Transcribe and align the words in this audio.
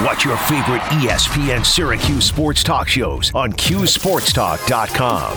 Watch 0.00 0.24
your 0.24 0.36
favorite 0.38 0.80
ESPN 0.82 1.64
Syracuse 1.64 2.24
sports 2.24 2.64
talk 2.64 2.88
shows 2.88 3.30
on 3.34 3.52
QSportsTalk.com. 3.52 5.36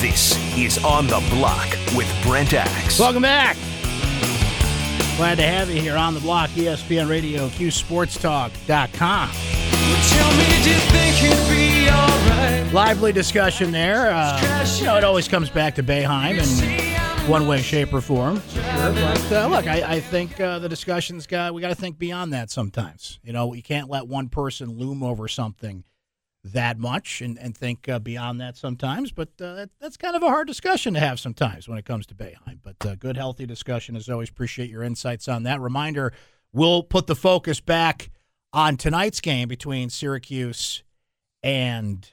This 0.00 0.36
is 0.56 0.82
On 0.82 1.06
the 1.06 1.24
Block 1.30 1.68
with 1.94 2.12
Brent 2.24 2.54
Axe. 2.54 2.98
Welcome 2.98 3.22
back. 3.22 3.56
Glad 5.16 5.36
to 5.36 5.42
have 5.42 5.70
you 5.70 5.80
here 5.80 5.96
on 5.96 6.14
the 6.14 6.20
block, 6.20 6.50
ESPN 6.50 7.08
Radio, 7.08 7.48
QSportsTalk.com. 7.50 9.30
Lively 12.72 13.12
discussion 13.12 13.70
there. 13.70 14.10
Uh, 14.10 14.66
you 14.78 14.84
know, 14.84 14.96
it 14.96 15.04
always 15.04 15.28
comes 15.28 15.50
back 15.50 15.74
to 15.76 15.82
Boeheim 15.82 16.38
in 16.38 16.97
one 17.28 17.46
way, 17.46 17.60
shape, 17.60 17.92
or 17.92 18.00
form. 18.00 18.40
Sure, 18.48 18.62
but 18.62 19.32
uh, 19.32 19.48
look, 19.48 19.66
I, 19.66 19.96
I 19.96 20.00
think 20.00 20.40
uh, 20.40 20.58
the 20.60 20.68
discussion's 20.68 21.26
got 21.26 21.52
we 21.52 21.60
got 21.60 21.68
to 21.68 21.74
think 21.74 21.98
beyond 21.98 22.32
that 22.32 22.50
sometimes. 22.50 23.20
You 23.22 23.34
know, 23.34 23.52
you 23.52 23.62
can't 23.62 23.90
let 23.90 24.08
one 24.08 24.30
person 24.30 24.70
loom 24.78 25.02
over 25.02 25.28
something 25.28 25.84
that 26.42 26.78
much 26.78 27.20
and, 27.20 27.38
and 27.38 27.54
think 27.54 27.86
uh, 27.86 27.98
beyond 27.98 28.40
that 28.40 28.56
sometimes. 28.56 29.12
But 29.12 29.28
uh, 29.40 29.54
that, 29.54 29.70
that's 29.78 29.98
kind 29.98 30.16
of 30.16 30.22
a 30.22 30.28
hard 30.28 30.46
discussion 30.46 30.94
to 30.94 31.00
have 31.00 31.20
sometimes 31.20 31.68
when 31.68 31.76
it 31.76 31.84
comes 31.84 32.06
to 32.06 32.14
Boeheim. 32.14 32.60
But 32.62 32.76
uh, 32.86 32.94
good, 32.94 33.18
healthy 33.18 33.44
discussion 33.44 33.94
as 33.94 34.08
always. 34.08 34.30
Appreciate 34.30 34.70
your 34.70 34.82
insights 34.82 35.28
on 35.28 35.42
that. 35.42 35.60
Reminder: 35.60 36.14
we'll 36.54 36.82
put 36.82 37.06
the 37.06 37.16
focus 37.16 37.60
back 37.60 38.10
on 38.54 38.78
tonight's 38.78 39.20
game 39.20 39.48
between 39.48 39.90
Syracuse 39.90 40.82
and 41.42 42.10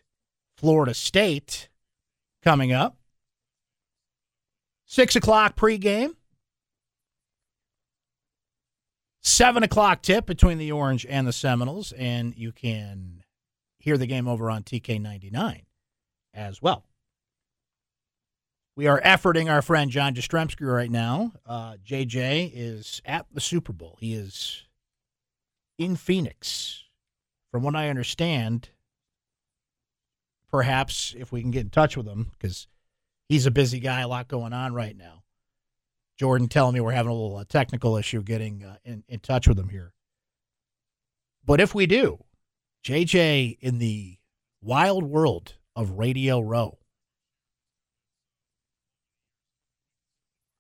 Florida 0.58 0.94
State 0.94 1.70
coming 2.44 2.74
up. 2.74 2.98
Six 4.86 5.16
o'clock 5.16 5.56
pregame. 5.56 6.16
Seven 9.22 9.64
o'clock 9.64 10.04
tip 10.04 10.28
between 10.28 10.60
the 10.60 10.72
Orange 10.72 11.06
and 11.10 11.28
the 11.28 11.34
Seminoles, 11.34 11.92
and 11.94 12.36
you 12.38 12.52
can 12.52 13.24
hear 13.80 13.98
the 13.98 14.06
game 14.06 14.28
over 14.28 14.52
on 14.52 14.64
TK99 14.64 15.64
as 16.34 16.62
well. 16.62 16.86
We 18.76 18.88
are 18.88 19.02
efforting 19.02 19.50
our 19.50 19.62
friend 19.62 19.90
John 19.90 20.14
Jastremski 20.14 20.72
right 20.72 20.92
now. 20.92 21.32
Uh, 21.46 21.78
JJ 21.84 22.52
is 22.54 23.02
at 23.06 23.26
the 23.32 23.40
Super 23.40 23.74
Bowl. 23.74 23.98
He 24.00 24.14
is 24.14 24.64
in 25.78 25.96
Phoenix. 25.96 26.84
From 27.52 27.64
what 27.64 27.76
I 27.76 27.90
understand, 27.90 28.70
perhaps 30.52 31.16
if 31.18 31.32
we 31.32 31.42
can 31.42 31.52
get 31.52 31.62
in 31.62 31.70
touch 31.70 31.96
with 31.96 32.06
him, 32.06 32.32
because 32.34 32.68
he's 33.30 33.46
a 33.46 33.52
busy 33.52 33.80
guy, 33.80 34.02
a 34.02 34.08
lot 34.08 34.28
going 34.28 34.54
on 34.54 34.74
right 34.74 34.96
now. 34.96 35.24
Jordan 36.18 36.48
telling 36.48 36.74
me 36.74 36.80
we're 36.80 36.92
having 36.92 37.12
a 37.12 37.16
little 37.16 37.38
uh, 37.38 37.46
technical 37.48 37.98
issue 37.98 38.24
getting 38.24 38.64
uh, 38.64 38.78
in, 38.86 39.04
in 39.08 39.20
touch 39.20 39.48
with 39.48 39.60
him 39.60 39.70
here. 39.70 39.94
But 41.46 41.60
if 41.60 41.76
we 41.76 41.86
do, 41.86 42.24
JJ 42.86 43.58
in 43.60 43.80
the 43.80 44.18
wild 44.62 45.04
world 45.04 45.56
of 45.76 45.92
Radio 45.92 46.40
Row. 46.40 46.78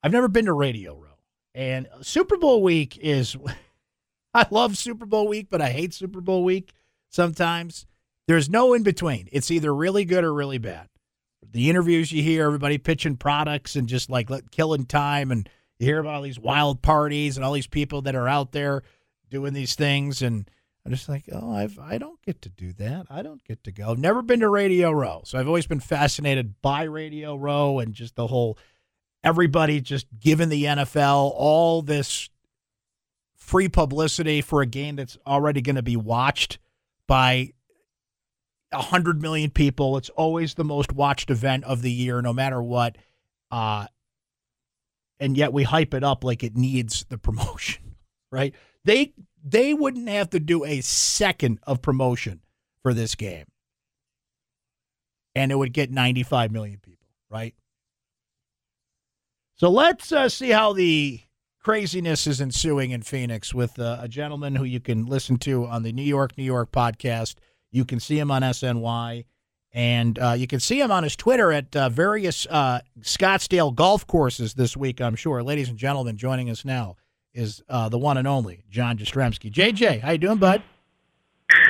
I've 0.03 0.11
never 0.11 0.27
been 0.27 0.45
to 0.45 0.53
Radio 0.53 0.95
Row. 0.95 1.17
And 1.55 1.88
Super 2.02 2.38
Bowl 2.38 2.61
week 2.61 2.97
is, 2.97 3.36
I 4.33 4.45
love 4.52 4.77
Super 4.77 5.05
Bowl 5.05 5.27
week, 5.27 5.47
but 5.49 5.61
I 5.61 5.69
hate 5.69 5.93
Super 5.93 6.21
Bowl 6.21 6.43
week 6.43 6.73
sometimes. 7.09 7.88
There's 8.27 8.49
no 8.49 8.73
in 8.73 8.83
between. 8.83 9.30
It's 9.31 9.49
either 9.49 9.73
really 9.73 10.05
good 10.05 10.23
or 10.23 10.33
really 10.33 10.58
bad. 10.58 10.89
The 11.51 11.69
interviews 11.69 12.11
you 12.11 12.23
hear, 12.23 12.45
everybody 12.45 12.77
pitching 12.77 13.17
products 13.17 13.75
and 13.75 13.88
just 13.88 14.09
like 14.09 14.29
killing 14.51 14.85
time, 14.85 15.31
and 15.31 15.49
you 15.79 15.85
hear 15.85 15.99
about 15.99 16.15
all 16.15 16.21
these 16.21 16.39
wild 16.39 16.81
parties 16.81 17.37
and 17.37 17.45
all 17.45 17.53
these 17.53 17.67
people 17.67 18.02
that 18.03 18.15
are 18.15 18.27
out 18.27 18.52
there 18.52 18.83
doing 19.29 19.53
these 19.53 19.75
things. 19.75 20.21
And 20.21 20.49
I'm 20.85 20.91
just 20.91 21.09
like, 21.09 21.25
oh, 21.31 21.53
I've, 21.55 21.79
I 21.79 21.97
don't 21.97 22.21
get 22.21 22.41
to 22.43 22.49
do 22.49 22.73
that. 22.73 23.07
I 23.09 23.21
don't 23.21 23.43
get 23.43 23.63
to 23.63 23.71
go. 23.71 23.91
I've 23.91 23.99
never 23.99 24.21
been 24.21 24.42
to 24.42 24.49
Radio 24.49 24.92
Row. 24.92 25.21
So 25.25 25.39
I've 25.39 25.47
always 25.47 25.67
been 25.67 25.80
fascinated 25.80 26.61
by 26.61 26.83
Radio 26.83 27.36
Row 27.36 27.80
and 27.80 27.93
just 27.93 28.15
the 28.15 28.27
whole 28.27 28.58
everybody 29.23 29.81
just 29.81 30.08
giving 30.20 30.49
the 30.49 30.65
NFL 30.65 31.31
all 31.36 31.81
this 31.81 32.30
free 33.36 33.67
publicity 33.67 34.41
for 34.41 34.61
a 34.61 34.65
game 34.65 34.95
that's 34.95 35.17
already 35.25 35.61
going 35.61 35.75
to 35.75 35.83
be 35.83 35.97
watched 35.97 36.59
by 37.08 37.52
a 38.75 38.81
hundred 38.81 39.21
million 39.21 39.49
people. 39.49 39.97
It's 39.97 40.09
always 40.09 40.53
the 40.53 40.63
most 40.63 40.91
watched 40.91 41.31
event 41.31 41.63
of 41.63 41.81
the 41.81 41.91
year, 41.91 42.21
no 42.21 42.33
matter 42.33 42.61
what. 42.61 42.97
Uh, 43.49 43.87
and 45.19 45.37
yet 45.37 45.53
we 45.53 45.63
hype 45.63 45.93
it 45.93 46.03
up 46.03 46.23
like 46.23 46.43
it 46.43 46.55
needs 46.55 47.05
the 47.09 47.17
promotion, 47.17 47.95
right? 48.31 48.53
They 48.83 49.14
they 49.43 49.73
wouldn't 49.73 50.09
have 50.09 50.30
to 50.31 50.39
do 50.39 50.65
a 50.65 50.81
second 50.81 51.59
of 51.64 51.81
promotion 51.81 52.41
for 52.81 52.93
this 52.93 53.15
game, 53.15 53.45
and 55.33 55.52
it 55.52 55.55
would 55.55 55.73
get 55.73 55.91
95 55.91 56.52
million 56.52 56.80
people, 56.80 57.08
right? 57.30 57.55
So 59.55 59.69
let's 59.69 60.11
uh, 60.11 60.27
see 60.27 60.49
how 60.49 60.73
the 60.73 61.21
craziness 61.64 62.27
is 62.27 62.41
ensuing 62.41 62.91
in 62.91 63.02
Phoenix 63.02 63.53
with 63.53 63.80
uh, 63.80 63.99
a 64.02 64.08
gentleman 64.08 64.55
who 64.55 64.65
you 64.65 64.80
can 64.80 65.05
listen 65.05 65.37
to 65.37 65.65
on 65.65 65.83
the 65.83 65.93
New 65.93 66.03
York, 66.03 66.37
New 66.37 66.43
York 66.43 66.71
podcast. 66.71 67.35
You 67.75 67.83
can 67.83 67.99
see 67.99 68.17
him 68.17 68.31
on 68.31 68.41
SNY, 68.41 69.25
and 69.73 70.17
uh, 70.17 70.31
you 70.31 70.47
can 70.47 70.61
see 70.61 70.80
him 70.80 70.91
on 70.91 71.03
his 71.03 71.17
Twitter 71.17 71.52
at 71.52 71.75
uh, 71.75 71.89
various 71.89 72.47
uh, 72.49 72.80
Scottsdale 73.02 73.75
golf 73.75 74.08
courses 74.08 74.53
this 74.53 74.77
week, 74.77 75.02
I'm 75.02 75.15
sure. 75.15 75.43
Ladies 75.43 75.67
and 75.67 75.77
gentlemen, 75.77 76.15
joining 76.15 76.49
us 76.49 76.64
now 76.64 76.95
is 77.33 77.61
uh, 77.67 77.89
the 77.89 77.97
one 77.97 78.15
and 78.15 78.30
only 78.30 78.64
John 78.69 78.97
Jastremski. 78.97 79.52
JJ, 79.52 79.99
how 79.99 80.11
you 80.11 80.17
doing, 80.17 80.37
bud? 80.37 80.64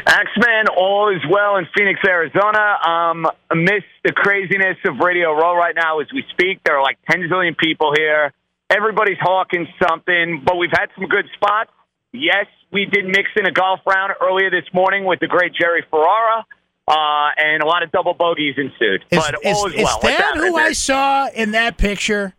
Axeman, 0.05 0.67
all 0.77 1.09
is 1.09 1.23
well 1.27 1.57
in 1.57 1.65
Phoenix, 1.75 1.99
Arizona. 2.07 2.77
Um, 2.87 3.25
amidst 3.49 3.89
the 4.03 4.11
craziness 4.11 4.77
of 4.85 4.99
Radio 4.99 5.33
Row 5.33 5.57
right 5.57 5.73
now 5.75 6.01
as 6.01 6.07
we 6.13 6.23
speak, 6.29 6.59
there 6.63 6.77
are 6.77 6.83
like 6.83 6.99
10 7.09 7.21
zillion 7.21 7.57
people 7.57 7.93
here. 7.97 8.31
Everybody's 8.69 9.17
hawking 9.19 9.67
something, 9.81 10.43
but 10.45 10.55
we've 10.57 10.71
had 10.71 10.89
some 10.95 11.07
good 11.07 11.25
spots. 11.33 11.71
Yes, 12.17 12.45
we 12.71 12.85
did 12.85 13.05
mix 13.05 13.29
in 13.35 13.45
a 13.45 13.51
golf 13.51 13.79
round 13.85 14.13
earlier 14.21 14.49
this 14.49 14.65
morning 14.73 15.05
with 15.05 15.19
the 15.19 15.27
great 15.27 15.53
Jerry 15.53 15.83
Ferrara, 15.89 16.45
uh, 16.87 17.29
and 17.37 17.61
a 17.61 17.65
lot 17.65 17.83
of 17.83 17.91
double 17.91 18.13
bogeys 18.13 18.55
ensued. 18.57 19.03
Is, 19.11 19.19
but 19.19 19.35
is, 19.43 19.57
all 19.57 19.67
is, 19.67 19.73
is 19.75 19.83
well. 19.83 19.99
That 20.01 20.33
who? 20.35 20.55
I 20.55 20.71
saw 20.73 21.27
in 21.29 21.51
that 21.51 21.77
picture? 21.77 22.33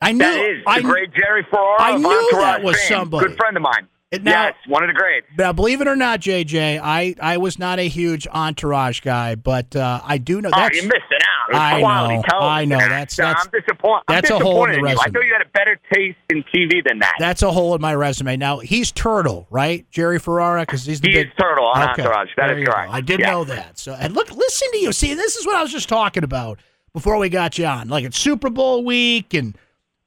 I 0.00 0.12
knew. 0.12 0.18
That 0.18 0.38
is 0.38 0.64
the 0.64 0.70
I, 0.70 0.80
great 0.82 1.12
Jerry 1.14 1.46
Ferrara. 1.50 1.80
I 1.80 1.96
knew 1.96 2.28
that 2.32 2.62
was 2.62 2.80
somebody. 2.86 3.28
Good 3.28 3.36
friend 3.36 3.56
of 3.56 3.62
mine. 3.62 3.88
Now- 4.12 4.44
yes, 4.46 4.54
one 4.68 4.84
of 4.84 4.88
the 4.88 4.94
greats. 4.94 5.26
Now, 5.36 5.52
believe 5.52 5.80
it 5.80 5.88
or 5.88 5.96
not, 5.96 6.20
JJ, 6.20 6.78
I, 6.80 7.16
I 7.20 7.38
was 7.38 7.58
not 7.58 7.80
a 7.80 7.88
huge 7.88 8.26
entourage 8.28 9.00
guy, 9.00 9.34
but 9.34 9.74
uh, 9.74 10.00
I 10.04 10.18
do 10.18 10.40
know 10.40 10.50
Oh, 10.54 10.60
you're 10.60 10.84
missing 10.84 10.90
out. 10.92 11.50
It 11.50 11.52
was 11.52 11.60
I 11.60 11.80
know. 11.80 12.38
I 12.38 12.64
know. 12.64 12.78
That's- 12.78 13.14
So 13.16 13.22
that's- 13.24 13.44
I'm 13.46 13.60
disappointed. 13.60 14.04
that's 14.08 14.30
I'm 14.30 14.36
a 14.40 14.44
hole 14.44 14.64
in 14.64 14.70
disappointed 14.70 14.74
the 14.74 14.78
in 14.78 14.80
you. 14.80 14.86
I 14.86 14.90
resume. 14.92 15.12
thought 15.12 15.26
you 15.26 15.32
had 15.32 15.46
a 15.46 15.50
better 15.50 15.80
taste 15.92 16.18
in 16.30 16.44
TV 16.54 16.82
than 16.86 17.00
that. 17.00 17.14
that's 17.18 17.42
a 17.42 17.50
hole 17.50 17.74
in 17.74 17.80
my 17.80 17.94
resume. 17.96 18.36
Now 18.36 18.58
he's 18.60 18.92
Turtle, 18.92 19.48
right? 19.50 19.84
Jerry 19.90 20.20
Ferrara, 20.20 20.62
because 20.62 20.84
he's 20.84 21.00
the 21.00 21.08
he 21.08 21.14
big 21.14 21.26
is 21.26 21.32
Turtle 21.38 21.66
on 21.66 21.90
Okay, 21.90 22.02
Entourage. 22.02 22.28
That 22.36 22.46
there 22.48 22.58
is 22.60 22.64
go. 22.66 22.72
correct. 22.72 22.92
I 22.92 23.00
did 23.00 23.18
Yeah. 23.20 23.30
know 23.32 23.44
that. 23.44 23.76
So 23.78 23.92
and 23.98 24.14
look, 24.14 24.30
listen 24.30 24.70
to 24.72 24.78
you. 24.78 24.92
See, 24.92 25.14
this 25.14 25.34
is 25.36 25.44
what 25.46 25.56
I 25.56 25.62
was 25.62 25.72
just 25.72 25.88
talking 25.88 26.22
about 26.22 26.60
before 26.92 27.18
we 27.18 27.28
got 27.28 27.58
you 27.58 27.66
on. 27.66 27.88
Like 27.88 28.04
it's 28.04 28.18
Super 28.18 28.50
Bowl 28.50 28.84
week 28.84 29.34
and 29.34 29.56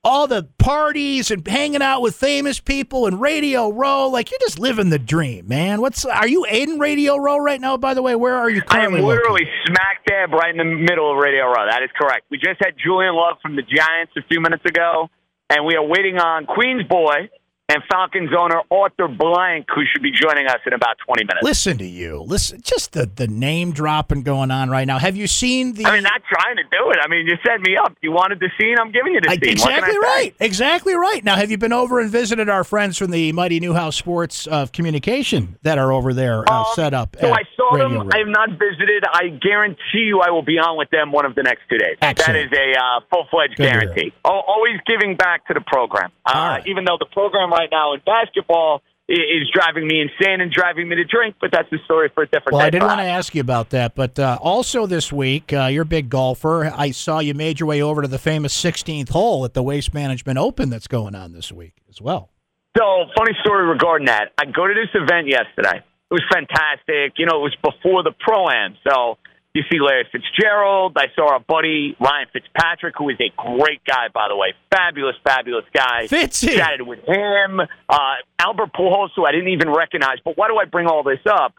all 0.04 0.28
the 0.28 0.44
parties 0.58 1.30
and 1.30 1.46
hanging 1.46 1.82
out 1.82 2.02
with 2.02 2.16
famous 2.16 2.60
people 2.60 3.06
and 3.06 3.20
Radio 3.20 3.70
Row. 3.70 4.08
Like 4.08 4.32
you're 4.32 4.40
just 4.40 4.60
living 4.60 4.90
the 4.90 5.00
dream, 5.00 5.48
man. 5.48 5.82
What's 5.82 6.06
are 6.06 6.28
you 6.28 6.46
in 6.46 6.80
Radio 6.80 7.18
Row 7.18 7.38
right 7.38 7.60
now? 7.60 7.78
By 7.78 7.94
the 7.94 8.02
way, 8.02 8.16
where 8.16 8.36
are 8.36 8.50
you 8.50 8.62
I 8.68 8.86
am 8.86 8.94
literally 8.94 9.48
smack 9.66 10.06
dab 10.06 10.32
right 10.32 10.52
in 10.52 10.58
the 10.58 10.64
middle 10.64 11.12
of 11.12 11.18
Radio 11.18 11.46
Row. 11.46 11.66
That 11.70 11.84
is 11.84 11.90
correct. 12.00 12.26
We 12.30 12.38
just 12.38 12.64
had 12.64 12.76
Julian 12.84 13.16
Love 13.16 13.38
from 13.42 13.56
the 13.56 13.64
Giants 13.64 14.14
a 14.18 14.22
few 14.30 14.40
minutes 14.40 14.64
ago, 14.66 15.10
and 15.50 15.66
we 15.66 15.76
are 15.76 15.86
waiting 15.86 16.18
on 16.18 16.46
Queens 16.46 16.84
Boy 16.88 17.30
and 17.70 17.82
Falcons 17.90 18.32
owner 18.38 18.62
Arthur 18.72 19.08
Blank, 19.08 19.68
who 19.74 19.84
should 19.86 20.02
be 20.02 20.12
joining 20.12 20.48
us 20.48 20.58
in 20.66 20.74
about 20.74 20.98
20 21.06 21.24
minutes. 21.24 21.44
Listen 21.44 21.78
to 21.78 21.86
you. 21.86 22.22
Listen, 22.28 22.62
just 22.62 22.94
the 22.94 23.06
the 23.16 23.28
name 23.28 23.72
dropping 23.72 24.24
going 24.24 24.52
on 24.52 24.70
right 24.70 24.86
now. 24.88 24.98
Have 25.00 25.16
you 25.16 25.28
seen 25.28 25.74
the? 25.74 25.86
I 25.86 25.94
mean, 25.94 26.04
not 26.04 26.22
trying 26.30 26.56
to 26.58 26.64
do 26.64 26.90
it. 26.92 26.98
I 27.02 27.08
mean, 27.08 27.28
you 27.28 27.36
set 27.46 27.62
me 27.62 27.78
up. 27.78 27.96
You 28.02 28.12
wanted 28.12 28.40
the 28.40 28.50
scene. 28.60 28.76
I'm 28.80 28.92
giving 28.92 29.14
you 29.14 29.22
the 29.22 29.30
I- 29.30 29.36
scene. 29.36 29.58
What 29.60 29.70
can 29.70 29.84
I 29.84 29.88
exactly 29.88 29.94
say? 29.94 30.00
right. 30.00 30.36
Exactly 30.40 30.94
right. 30.96 31.24
Now, 31.24 31.36
have 31.36 31.52
you 31.52 31.58
been 31.58 31.74
over 31.74 32.00
and 32.00 32.10
visited 32.10 32.50
our 32.50 32.64
friends 32.64 32.98
from 32.98 33.12
the 33.12 33.32
Mighty 33.32 33.60
Newhouse 33.60 33.96
Sports 33.96 34.48
of 34.48 34.72
Communication 34.72 35.58
that 35.62 35.78
are 35.78 35.92
over 35.94 36.14
there 36.14 36.50
uh, 36.50 36.60
Um, 36.62 36.66
set 36.76 36.94
up? 36.94 37.16
So 37.22 37.32
I 37.32 37.44
saw 37.56 37.76
Radio 37.76 38.00
them. 38.00 38.10
I 38.14 38.18
have 38.20 38.28
not 38.28 38.50
visited. 38.52 39.04
I 39.14 39.30
guarantee 39.30 40.06
you, 40.10 40.22
I 40.22 40.32
will 40.32 40.42
be 40.44 40.58
on 40.58 40.78
with 40.78 40.90
them 40.90 41.12
one 41.12 41.26
of 41.26 41.36
the 41.36 41.44
next 41.44 41.62
two 41.70 41.78
days. 41.78 41.98
Excellent. 42.02 42.50
That 42.52 42.58
is 42.62 42.76
a 42.76 42.80
uh, 42.80 43.00
full 43.12 43.28
fledged 43.30 43.58
Good 43.58 43.64
to 43.66 43.70
hear. 43.72 43.80
guarantee. 43.82 44.14
Al 44.26 44.44
always 44.48 44.80
giving 44.88 45.16
back 45.16 45.46
to 45.48 45.54
the 45.54 45.62
program, 45.62 46.12
uh, 46.26 46.32
right. 46.34 46.68
even 46.68 46.86
though 46.86 46.98
the 47.00 47.06
program 47.12 47.52
right 47.60 47.70
now 47.72 47.94
in 47.94 48.02
basketball 48.06 48.82
is 49.08 49.50
driving 49.52 49.88
me 49.88 50.02
insane 50.02 50.40
and 50.40 50.52
driving 50.52 50.88
me 50.88 50.96
to 50.96 51.04
drink, 51.04 51.36
but 51.42 51.52
that's 51.52 51.72
a 51.74 51.80
story 51.86 52.12
for 52.14 52.24
a 52.24 52.28
different 52.28 52.54
well. 52.54 52.62
I 52.62 52.70
didn't 52.70 52.88
want 52.88 53.00
to 53.00 53.06
ask 53.06 53.34
you 53.34 53.42
about 53.42 53.72
that, 53.72 53.96
but 53.96 54.20
uh, 54.20 54.38
also 54.40 54.86
this 54.86 55.12
week, 55.12 55.52
uh, 55.52 55.66
you're 55.66 55.82
a 55.82 55.86
big 55.86 56.10
golfer. 56.10 56.72
I 56.76 56.92
saw 56.92 57.20
you 57.20 57.34
made 57.34 57.60
your 57.60 57.68
way 57.68 57.82
over 57.82 58.04
to 58.04 58.08
the 58.08 58.20
famous 58.20 58.56
16th 58.64 59.10
hole 59.10 59.46
at 59.46 59.56
the 59.56 59.64
Waste 59.64 59.96
Management 59.96 60.38
Open 60.38 60.70
that's 60.70 60.88
going 60.88 61.16
on 61.16 61.34
this 61.34 61.52
week 61.52 61.74
as 61.90 62.00
well. 62.00 62.30
So, 62.78 63.06
funny 63.18 63.36
story 63.42 63.66
regarding 63.66 64.06
that. 64.06 64.32
I 64.38 64.46
go 64.46 64.68
to 64.68 64.74
this 64.76 64.94
event 64.94 65.28
yesterday. 65.28 65.80
It 65.80 66.14
was 66.14 66.24
fantastic. 66.32 67.18
You 67.18 67.26
know, 67.26 67.38
it 67.38 67.50
was 67.50 67.58
before 67.64 68.04
the 68.04 68.12
pro 68.20 68.48
am, 68.48 68.78
so 68.88 69.18
you 69.60 69.66
see 69.70 69.80
Larry 69.80 70.08
Fitzgerald. 70.12 70.98
I 70.98 71.08
saw 71.16 71.34
our 71.34 71.40
buddy 71.40 71.96
Ryan 72.00 72.28
Fitzpatrick, 72.32 72.96
who 72.98 73.10
is 73.10 73.18
a 73.20 73.30
great 73.36 73.84
guy, 73.84 74.08
by 74.14 74.28
the 74.30 74.36
way. 74.36 74.54
Fabulous, 74.72 75.16
fabulous 75.24 75.66
guy. 75.74 76.08
Fitzy. 76.08 76.56
Chatted 76.56 76.88
with 76.88 77.00
him. 77.00 77.60
Uh, 77.60 78.14
Albert 78.40 78.72
Pujols, 78.74 79.10
who 79.16 79.26
I 79.26 79.32
didn't 79.32 79.50
even 79.50 79.70
recognize. 79.70 80.18
But 80.24 80.38
why 80.38 80.48
do 80.48 80.58
I 80.58 80.66
bring 80.66 80.88
all 80.88 81.04
this 81.04 81.20
up? 81.30 81.54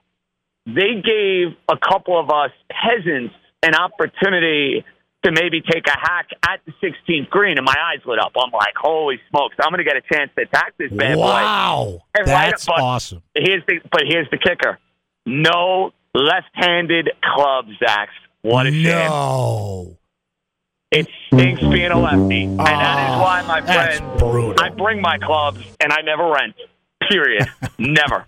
They 0.65 1.03
gave 1.05 1.57
a 1.69 1.77
couple 1.77 2.19
of 2.19 2.31
us 2.31 2.51
peasants 2.71 3.35
an 3.63 3.75
opportunity 3.75 4.85
to 5.25 5.33
maybe 5.33 5.61
take 5.61 5.87
a 5.87 5.99
hack 5.99 6.29
at 6.49 6.61
the 6.65 6.73
16th 6.83 7.29
green, 7.29 7.59
and 7.59 7.67
my 7.67 7.75
eyes 7.79 8.01
lit 8.07 8.19
up. 8.19 8.33
I'm 8.35 8.51
like, 8.53 8.75
holy 8.77 9.21
smokes, 9.29 9.57
I'm 9.61 9.71
going 9.71 9.85
to 9.85 9.85
get 9.85 9.97
a 9.97 10.15
chance 10.15 10.31
to 10.37 10.43
attack 10.45 10.73
this 10.79 10.91
bad 10.91 11.17
boy. 11.17 11.21
Wow. 11.21 12.03
And 12.15 12.27
right 12.27 12.51
That's 12.51 12.67
awesome. 12.67 13.23
Here's 13.35 13.63
the, 13.67 13.81
but 13.93 14.05
here's 14.09 14.31
the 14.31 14.39
kicker: 14.39 14.79
no 15.27 15.93
left-handed 16.15 17.11
clubs, 17.23 17.71
Zach. 17.79 18.09
What 18.43 18.67
a 18.67 18.73
shame! 18.73 18.85
No. 18.85 19.97
It 20.91 21.07
stinks 21.27 21.61
being 21.61 21.93
a 21.93 22.01
lefty, 22.01 22.45
and 22.45 22.59
that 22.59 22.99
is 23.13 23.23
why, 23.23 23.43
my 23.47 23.61
Oh, 23.61 23.65
that's 23.65 23.99
friend, 23.99 24.19
brutal. 24.19 24.55
I 24.59 24.71
bring 24.71 25.01
my 25.01 25.19
clubs 25.19 25.61
and 25.79 25.93
I 25.93 26.01
never 26.03 26.29
rent. 26.29 26.55
Period. 27.09 27.47
never. 27.79 28.27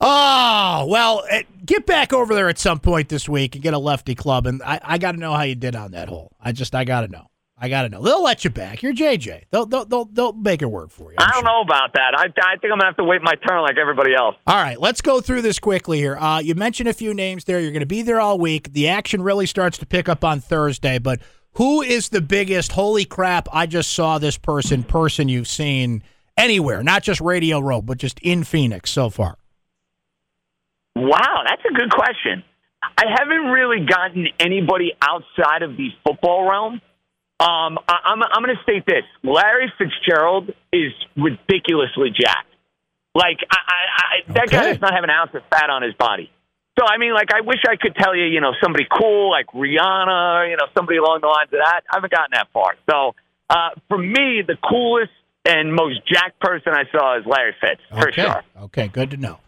Oh, 0.00 0.86
well, 0.88 1.24
eh, 1.28 1.42
get 1.66 1.84
back 1.84 2.14
over 2.14 2.34
there 2.34 2.48
at 2.48 2.58
some 2.58 2.80
point 2.80 3.10
this 3.10 3.28
week 3.28 3.54
and 3.54 3.62
get 3.62 3.74
a 3.74 3.78
lefty 3.78 4.14
club. 4.14 4.46
And 4.46 4.62
I, 4.62 4.80
I 4.82 4.98
got 4.98 5.12
to 5.12 5.18
know 5.18 5.34
how 5.34 5.42
you 5.42 5.54
did 5.54 5.76
on 5.76 5.90
that 5.90 6.08
hole. 6.08 6.32
I 6.40 6.52
just, 6.52 6.74
I 6.74 6.84
got 6.84 7.02
to 7.02 7.08
know. 7.08 7.29
I 7.62 7.68
got 7.68 7.82
to 7.82 7.90
know. 7.90 8.02
They'll 8.02 8.22
let 8.22 8.42
you 8.42 8.50
back. 8.50 8.82
You're 8.82 8.94
JJ. 8.94 9.44
They'll, 9.50 9.66
they'll, 9.66 9.84
they'll, 9.84 10.06
they'll 10.06 10.32
make 10.32 10.62
it 10.62 10.70
work 10.70 10.90
for 10.90 11.12
you. 11.12 11.16
I'm 11.18 11.28
I 11.28 11.32
don't 11.32 11.40
sure. 11.40 11.44
know 11.44 11.60
about 11.60 11.92
that. 11.92 12.14
I, 12.16 12.24
I 12.24 12.56
think 12.56 12.72
I'm 12.72 12.78
gonna 12.78 12.86
have 12.86 12.96
to 12.96 13.04
wait 13.04 13.20
my 13.22 13.34
turn 13.46 13.60
like 13.60 13.76
everybody 13.76 14.14
else. 14.14 14.36
All 14.46 14.56
right, 14.56 14.80
let's 14.80 15.02
go 15.02 15.20
through 15.20 15.42
this 15.42 15.58
quickly 15.58 15.98
here. 15.98 16.16
Uh, 16.16 16.38
you 16.38 16.54
mentioned 16.54 16.88
a 16.88 16.94
few 16.94 17.12
names 17.12 17.44
there. 17.44 17.60
You're 17.60 17.72
going 17.72 17.80
to 17.80 17.86
be 17.86 18.00
there 18.00 18.18
all 18.20 18.38
week. 18.38 18.72
The 18.72 18.88
action 18.88 19.22
really 19.22 19.46
starts 19.46 19.76
to 19.78 19.86
pick 19.86 20.08
up 20.08 20.24
on 20.24 20.40
Thursday, 20.40 20.98
but 20.98 21.20
who 21.54 21.82
is 21.82 22.08
the 22.08 22.20
biggest, 22.20 22.72
holy 22.72 23.04
crap, 23.04 23.48
I 23.52 23.66
just 23.66 23.92
saw 23.92 24.18
this 24.18 24.38
person, 24.38 24.82
person 24.82 25.28
you've 25.28 25.48
seen 25.48 26.02
anywhere, 26.36 26.82
not 26.82 27.02
just 27.02 27.20
Radio 27.20 27.60
Row, 27.60 27.82
but 27.82 27.98
just 27.98 28.18
in 28.20 28.44
Phoenix 28.44 28.90
so 28.90 29.10
far? 29.10 29.36
Wow, 30.96 31.42
that's 31.46 31.62
a 31.68 31.74
good 31.74 31.90
question. 31.90 32.44
I 32.82 33.04
haven't 33.18 33.50
really 33.50 33.84
gotten 33.84 34.28
anybody 34.38 34.92
outside 35.02 35.62
of 35.62 35.76
the 35.76 35.88
football 36.06 36.48
realm. 36.48 36.80
Um, 37.40 37.78
I, 37.88 37.96
I'm, 38.04 38.22
I'm 38.22 38.44
going 38.44 38.54
to 38.54 38.62
state 38.62 38.84
this: 38.86 39.04
Larry 39.22 39.72
Fitzgerald 39.78 40.50
is 40.72 40.92
ridiculously 41.16 42.10
jacked. 42.14 42.52
Like 43.14 43.38
I, 43.50 43.56
I, 43.56 43.80
I, 43.96 44.32
that 44.34 44.50
guy 44.50 44.72
does 44.72 44.80
not 44.80 44.92
have 44.94 45.04
an 45.04 45.10
ounce 45.10 45.30
of 45.34 45.42
fat 45.50 45.70
on 45.70 45.82
his 45.82 45.94
body. 45.94 46.30
So 46.78 46.86
I 46.86 46.98
mean, 46.98 47.12
like 47.12 47.32
I 47.34 47.40
wish 47.40 47.58
I 47.66 47.76
could 47.76 47.96
tell 47.96 48.14
you, 48.14 48.24
you 48.24 48.40
know, 48.40 48.52
somebody 48.62 48.86
cool 48.90 49.30
like 49.30 49.46
Rihanna, 49.48 50.50
you 50.50 50.56
know, 50.56 50.66
somebody 50.76 50.98
along 50.98 51.20
the 51.22 51.26
lines 51.26 51.48
of 51.52 51.58
that. 51.64 51.82
I 51.90 51.96
haven't 51.96 52.12
gotten 52.12 52.30
that 52.32 52.48
far. 52.52 52.76
So 52.88 53.14
uh, 53.48 53.70
for 53.88 53.98
me, 53.98 54.42
the 54.46 54.56
coolest 54.62 55.10
and 55.44 55.74
most 55.74 56.06
jacked 56.06 56.38
person 56.40 56.72
I 56.72 56.84
saw 56.92 57.18
is 57.18 57.26
Larry 57.26 57.54
Fitz 57.60 57.80
for 57.90 58.08
okay. 58.08 58.22
sure. 58.22 58.44
Okay, 58.64 58.88
good 58.88 59.10
to 59.10 59.16
know. 59.16 59.40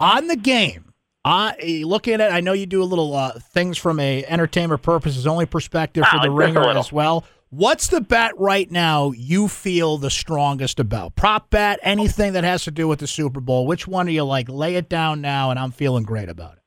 On 0.00 0.28
the 0.28 0.36
game, 0.36 0.92
uh, 1.24 1.52
looking 1.82 2.14
at 2.14 2.20
it, 2.20 2.32
I 2.32 2.40
know 2.40 2.52
you 2.52 2.66
do 2.66 2.82
a 2.82 2.84
little 2.84 3.14
uh, 3.14 3.32
things 3.32 3.76
from 3.76 3.98
a 3.98 4.24
entertainment 4.26 4.82
purposes 4.82 5.26
only 5.26 5.46
perspective 5.46 6.04
Ah, 6.06 6.10
for 6.10 6.26
the 6.26 6.32
like 6.32 6.54
just 6.54 6.56
a 6.56 6.60
ringer 6.60 6.78
as 6.78 6.92
well. 6.92 7.24
What's 7.50 7.88
the 7.88 8.02
bet 8.02 8.32
right 8.36 8.70
now 8.70 9.12
you 9.12 9.48
feel 9.48 9.96
the 9.96 10.10
strongest 10.10 10.78
about? 10.78 11.16
Prop 11.16 11.48
bet, 11.48 11.78
anything 11.82 12.34
that 12.34 12.44
has 12.44 12.64
to 12.64 12.70
do 12.70 12.86
with 12.86 12.98
the 12.98 13.06
Super 13.06 13.40
Bowl. 13.40 13.66
Which 13.66 13.88
one 13.88 14.04
do 14.04 14.12
you 14.12 14.24
like? 14.24 14.50
Lay 14.50 14.74
it 14.74 14.90
down 14.90 15.22
now, 15.22 15.48
and 15.50 15.58
I'm 15.58 15.70
feeling 15.70 16.04
great 16.04 16.28
about 16.28 16.58
it. 16.58 16.62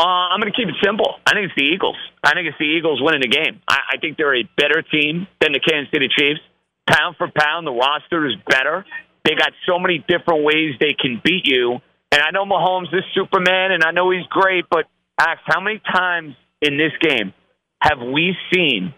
Uh, 0.00 0.30
I'm 0.30 0.38
going 0.38 0.52
to 0.52 0.56
keep 0.56 0.68
it 0.68 0.76
simple. 0.80 1.16
I 1.26 1.32
think 1.34 1.46
it's 1.46 1.56
the 1.56 1.66
Eagles. 1.66 1.96
I 2.22 2.34
think 2.34 2.46
it's 2.46 2.56
the 2.58 2.70
Eagles 2.70 3.02
winning 3.02 3.22
the 3.22 3.34
game. 3.34 3.60
I, 3.66 3.78
I 3.94 3.98
think 4.00 4.16
they're 4.16 4.38
a 4.38 4.48
better 4.56 4.80
team 4.80 5.26
than 5.40 5.50
the 5.50 5.58
Kansas 5.58 5.90
City 5.92 6.06
Chiefs. 6.06 6.40
Pound 6.88 7.16
for 7.18 7.26
pound, 7.34 7.66
the 7.66 7.72
roster 7.72 8.28
is 8.28 8.34
better. 8.48 8.86
They 9.24 9.34
got 9.34 9.50
so 9.66 9.80
many 9.80 10.04
different 10.06 10.44
ways 10.44 10.78
they 10.78 10.94
can 10.94 11.20
beat 11.24 11.46
you. 11.46 11.80
And 12.12 12.22
I 12.22 12.30
know 12.30 12.44
Mahomes 12.44 12.94
is 12.94 13.02
Superman, 13.12 13.72
and 13.72 13.82
I 13.82 13.90
know 13.90 14.12
he's 14.12 14.26
great, 14.30 14.66
but 14.70 14.86
Ax, 15.18 15.40
how 15.46 15.60
many 15.60 15.82
times 15.92 16.36
in 16.62 16.78
this 16.78 16.92
game 17.02 17.34
have 17.82 17.98
we 17.98 18.36
seen 18.54 18.94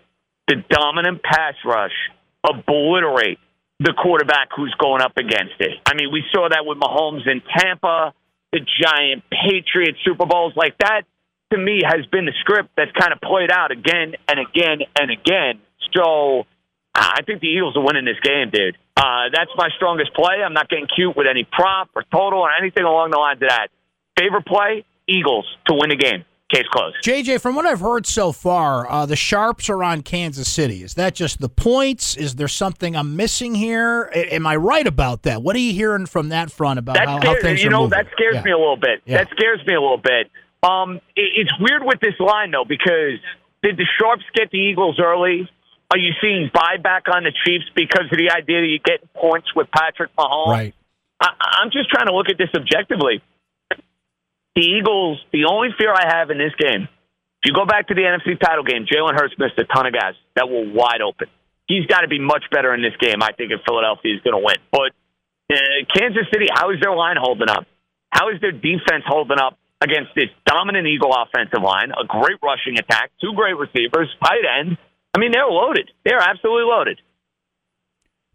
the 0.49 0.57
dominant 0.69 1.23
pass 1.23 1.55
rush 1.65 1.95
obliterate 2.45 3.39
the 3.79 3.95
quarterback 4.01 4.49
who's 4.57 4.75
going 4.79 5.03
up 5.03 5.17
against 5.17 5.61
it? 5.61 5.79
I 5.87 5.95
mean, 5.95 6.13
we 6.13 6.23
saw 6.33 6.49
that 6.49 6.67
with 6.67 6.79
Mahomes 6.79 7.27
in 7.27 7.43
Tampa 7.57 8.15
the 8.53 8.61
giant 8.61 9.25
Patriot 9.31 9.97
Super 10.05 10.27
Bowls 10.27 10.53
like 10.55 10.77
that 10.79 11.03
to 11.53 11.59
me 11.59 11.81
has 11.85 12.07
been 12.07 12.27
the 12.27 12.37
script 12.41 12.71
that's 12.77 12.93
kind 12.93 13.13
of 13.13 13.21
played 13.21 13.51
out 13.51 13.73
again 13.73 14.15
and 14.29 14.39
again 14.39 14.81
and 14.99 15.11
again. 15.11 15.61
So 15.93 16.45
I 16.95 17.23
think 17.27 17.41
the 17.41 17.49
Eagles 17.49 17.77
are 17.77 17.85
winning 17.85 18.05
this 18.05 18.21
game, 18.23 18.51
dude. 18.53 18.77
Uh, 18.97 19.33
that's 19.33 19.51
my 19.57 19.69
strongest 19.77 20.15
play. 20.15 20.45
I'm 20.45 20.53
not 20.53 20.69
getting 20.69 20.87
cute 20.87 21.17
with 21.17 21.27
any 21.29 21.45
prop 21.51 21.91
or 21.97 22.05
total 22.13 22.41
or 22.41 22.51
anything 22.53 22.85
along 22.85 23.11
the 23.11 23.19
lines 23.19 23.41
of 23.43 23.49
that. 23.49 23.69
Favorite 24.19 24.47
play: 24.47 24.85
Eagles 25.09 25.47
to 25.67 25.75
win 25.75 25.89
the 25.91 25.97
game. 25.97 26.25
Case 26.53 26.67
closed. 26.71 26.97
JJ, 27.03 27.41
from 27.41 27.55
what 27.55 27.65
I've 27.65 27.81
heard 27.81 28.05
so 28.07 28.31
far, 28.31 28.91
uh, 28.91 29.07
the 29.07 29.17
Sharps 29.17 29.71
are 29.71 29.83
on 29.83 30.03
Kansas 30.03 30.49
City. 30.49 30.83
Is 30.83 30.95
that 30.95 31.15
just 31.15 31.41
the 31.41 31.49
points? 31.49 32.15
Is 32.17 32.35
there 32.35 32.49
something 32.49 32.95
I'm 32.95 33.17
missing 33.17 33.55
here? 33.55 34.11
A- 34.15 34.35
am 34.35 34.47
I 34.47 34.57
right 34.57 34.87
about 34.87 35.23
that? 35.23 35.43
What 35.43 35.57
are 35.57 35.61
you 35.61 35.73
hearing 35.73 36.05
from 36.05 36.29
that 36.29 36.51
front 36.53 36.79
about 36.79 36.97
That 36.97 37.09
how, 37.09 37.15
how 37.15 37.21
scares 37.21 37.43
things 37.43 37.63
you 37.63 37.69
are 37.69 37.71
know 37.73 37.83
moving? 37.85 37.91
that 37.99 38.07
scares 38.13 38.35
Yeah. 38.35 38.43
me 38.43 38.51
a 38.51 38.59
little 38.59 38.77
bit. 38.77 39.01
Yeah. 39.07 39.19
That 39.19 39.29
scares 39.31 39.61
me 39.67 39.75
a 39.75 39.81
little 39.81 39.97
bit. 40.03 40.31
Um, 40.63 40.97
it, 41.17 41.31
it's 41.47 41.53
weird 41.59 41.85
with 41.85 42.01
this 42.01 42.15
line 42.21 42.51
though 42.51 42.65
because 42.69 43.19
did 43.63 43.77
the 43.79 43.87
Sharps 43.99 44.25
get 44.35 44.51
the 44.51 44.59
Eagles 44.59 45.01
early? 45.03 45.49
Are 45.91 45.99
you 45.99 46.13
seeing 46.21 46.51
buyback 46.55 47.09
on 47.13 47.25
the 47.25 47.33
Chiefs 47.47 47.65
because 47.75 48.07
of 48.13 48.19
the 48.19 48.31
idea 48.31 48.61
that 48.61 48.67
you 48.67 48.79
get 48.79 49.13
points 49.15 49.49
with 49.57 49.71
Patrick 49.71 50.11
Mahomes? 50.17 50.49
Right. 50.49 50.75
I, 51.21 51.29
I'm 51.63 51.71
just 51.71 51.89
trying 51.91 52.07
to 52.09 52.15
look 52.15 52.29
at 52.29 52.37
this 52.39 52.49
objectively. 52.55 53.23
The 54.55 54.63
Eagles, 54.63 55.19
the 55.33 55.47
only 55.51 55.69
fear 55.79 55.93
I 55.93 56.19
have 56.19 56.31
in 56.31 56.39
this 56.39 56.53
game, 56.59 56.89
if 57.43 57.51
you 57.51 57.55
go 57.55 57.65
back 57.65 57.89
to 57.89 57.95
the 57.95 58.03
NFC 58.03 58.39
title 58.39 58.63
game, 58.63 58.87
Jalen 58.87 59.19
Hurts 59.19 59.35
missed 59.39 59.59
a 59.59 59.65
ton 59.65 59.87
of 59.87 59.93
guys 59.93 60.15
that 60.37 60.49
were 60.49 60.63
wide 60.71 61.03
open. 61.03 61.27
He's 61.67 61.87
got 61.87 62.03
to 62.03 62.09
be 62.09 62.21
much 62.21 62.45
better 62.53 62.75
in 62.75 62.83
this 62.83 62.95
game, 63.01 63.23
I 63.23 63.33
think, 63.33 63.51
if 63.51 63.61
Philadelphia 63.67 64.15
is 64.15 64.21
going 64.23 64.37
to 64.37 64.45
win. 64.45 64.61
But 64.71 64.93
uh, 65.51 65.83
Kansas 65.91 66.29
City, 66.33 66.47
how 66.53 66.71
is 66.71 66.79
their 66.81 66.95
line 66.95 67.17
holding 67.19 67.49
up? 67.49 67.67
How 68.11 68.31
is 68.31 68.41
their 68.41 68.53
defense 68.53 69.03
holding 69.07 69.39
up 69.41 69.59
against 69.81 70.15
this 70.15 70.29
dominant 70.47 70.87
Eagle 70.87 71.11
offensive 71.11 71.63
line, 71.65 71.91
a 71.91 72.07
great 72.07 72.39
rushing 72.45 72.79
attack, 72.79 73.11
two 73.21 73.33
great 73.35 73.57
receivers, 73.57 74.07
tight 74.23 74.45
end? 74.45 74.77
I 75.15 75.19
mean, 75.19 75.33
they're 75.33 75.49
loaded. 75.49 75.91
They're 76.05 76.21
absolutely 76.23 76.71
loaded. 76.71 77.01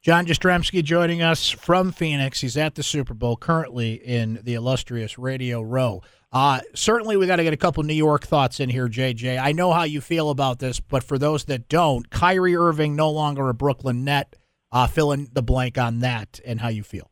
John 0.01 0.25
Jastremski 0.25 0.83
joining 0.83 1.21
us 1.21 1.49
from 1.49 1.91
Phoenix. 1.91 2.41
He's 2.41 2.55
at 2.55 2.75
the 2.75 2.83
Super 2.83 3.13
Bowl 3.13 3.35
currently 3.35 3.93
in 3.93 4.39
the 4.43 4.53
illustrious 4.53 5.17
Radio 5.17 5.61
Row. 5.61 6.01
Uh, 6.31 6.59
certainly, 6.75 7.17
we 7.17 7.25
got 7.25 7.37
to 7.37 7.43
get 7.43 7.53
a 7.53 7.57
couple 7.57 7.83
New 7.83 7.93
York 7.93 8.25
thoughts 8.25 8.59
in 8.59 8.69
here, 8.69 8.87
JJ. 8.87 9.41
I 9.41 9.53
know 9.53 9.71
how 9.71 9.83
you 9.83 10.01
feel 10.01 10.29
about 10.29 10.59
this, 10.59 10.79
but 10.79 11.03
for 11.03 11.17
those 11.17 11.45
that 11.45 11.67
don't, 11.67 12.09
Kyrie 12.09 12.55
Irving 12.55 12.95
no 12.95 13.09
longer 13.09 13.49
a 13.49 13.53
Brooklyn 13.53 14.03
Net. 14.03 14.35
Uh, 14.69 14.85
fill 14.85 15.13
in 15.13 15.29
the 15.31 15.41
blank 15.41 15.77
on 15.77 15.99
that 15.99 16.41
and 16.45 16.59
how 16.59 16.67
you 16.67 16.83
feel. 16.83 17.09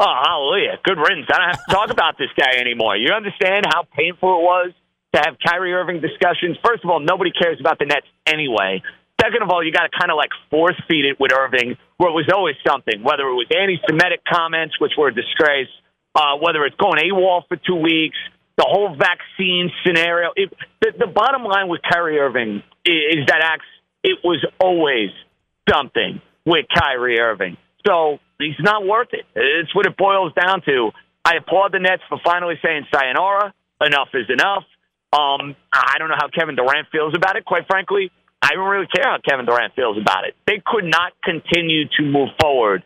Oh, 0.00 0.14
hallelujah. 0.24 0.78
Good 0.84 0.98
riddance. 0.98 1.26
I 1.30 1.38
don't 1.38 1.48
have 1.48 1.64
to 1.66 1.74
talk 1.74 1.90
about 1.90 2.18
this 2.18 2.28
guy 2.38 2.58
anymore. 2.58 2.96
You 2.96 3.12
understand 3.12 3.66
how 3.66 3.84
painful 3.96 4.28
it 4.40 4.42
was 4.42 4.72
to 5.14 5.20
have 5.24 5.36
Kyrie 5.44 5.72
Irving 5.72 6.00
discussions? 6.00 6.56
First 6.64 6.84
of 6.84 6.90
all, 6.90 7.00
nobody 7.00 7.30
cares 7.30 7.58
about 7.60 7.78
the 7.78 7.86
Nets 7.86 8.06
anyway. 8.26 8.82
Second 9.20 9.42
of 9.42 9.50
all, 9.50 9.64
you 9.64 9.72
got 9.72 9.88
to 9.88 9.98
kind 9.98 10.10
of 10.10 10.16
like 10.16 10.30
force 10.50 10.76
feed 10.88 11.06
it 11.06 11.18
with 11.18 11.32
Irving, 11.32 11.76
where 11.96 12.10
it 12.10 12.14
was 12.14 12.28
always 12.32 12.56
something, 12.66 13.02
whether 13.02 13.24
it 13.24 13.34
was 13.34 13.46
anti 13.50 13.80
Semitic 13.88 14.20
comments, 14.28 14.78
which 14.78 14.92
were 14.96 15.08
a 15.08 15.14
disgrace, 15.14 15.72
uh, 16.14 16.36
whether 16.40 16.64
it's 16.64 16.76
going 16.76 17.00
AWOL 17.00 17.42
for 17.48 17.56
two 17.56 17.76
weeks, 17.76 18.16
the 18.56 18.66
whole 18.68 18.94
vaccine 18.96 19.70
scenario. 19.84 20.30
It, 20.36 20.52
the, 20.80 20.92
the 20.98 21.06
bottom 21.06 21.44
line 21.44 21.68
with 21.68 21.80
Kyrie 21.82 22.18
Irving 22.18 22.62
is, 22.84 23.20
is 23.20 23.26
that 23.28 23.40
Ax, 23.42 23.64
it 24.04 24.18
was 24.22 24.44
always 24.60 25.10
something 25.68 26.20
with 26.44 26.66
Kyrie 26.74 27.18
Irving. 27.18 27.56
So 27.86 28.18
he's 28.38 28.58
not 28.60 28.86
worth 28.86 29.08
it. 29.12 29.24
It's 29.34 29.74
what 29.74 29.86
it 29.86 29.96
boils 29.96 30.32
down 30.34 30.62
to. 30.66 30.90
I 31.24 31.36
applaud 31.36 31.72
the 31.72 31.80
Nets 31.80 32.02
for 32.08 32.18
finally 32.24 32.54
saying 32.62 32.86
sayonara. 32.92 33.52
Enough 33.80 34.08
is 34.14 34.30
enough. 34.30 34.64
Um, 35.12 35.56
I 35.72 35.98
don't 35.98 36.08
know 36.08 36.16
how 36.18 36.28
Kevin 36.28 36.56
Durant 36.56 36.88
feels 36.90 37.14
about 37.16 37.36
it. 37.36 37.44
Quite 37.44 37.66
frankly, 37.66 38.10
I 38.42 38.52
don't 38.54 38.68
really 38.68 38.86
care 38.94 39.04
how 39.04 39.18
Kevin 39.26 39.46
Durant 39.46 39.74
feels 39.74 39.98
about 39.98 40.24
it. 40.24 40.34
They 40.46 40.62
could 40.64 40.84
not 40.84 41.12
continue 41.24 41.88
to 41.96 42.02
move 42.02 42.28
forward 42.40 42.84